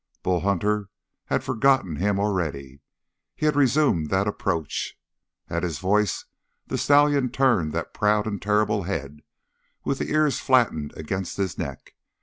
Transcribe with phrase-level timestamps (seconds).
[0.23, 0.89] Bull Hunter
[1.25, 2.81] had forgotten him already.
[3.35, 4.97] He had resumed that approach.
[5.47, 6.25] At his voice
[6.65, 9.19] the stallion turned that proud and terrible head
[9.85, 11.93] with the ears flattened against his neck.